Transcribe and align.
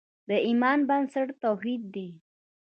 د 0.29 0.31
ایمان 0.47 0.79
بنسټ 0.89 1.27
توحید 1.43 1.81
دی. 1.93 2.09